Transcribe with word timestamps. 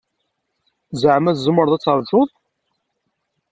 Zeɛma 1.01 1.31
tzemreḍ 1.35 1.71
ad 1.73 1.81
taṛǧuḍ? 1.83 2.29